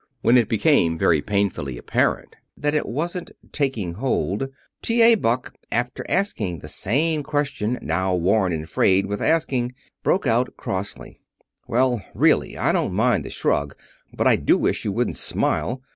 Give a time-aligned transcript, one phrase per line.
[0.23, 4.49] When it became very painfully apparent that it wasn't "taking hold,"
[4.81, 5.13] T.A.
[5.13, 11.21] Buck, after asking the same question, now worn and frayed with asking, broke out, crossly:
[11.67, 13.75] "Well, really, I don't mind the shrug,
[14.11, 15.83] but I do wish you wouldn't smile.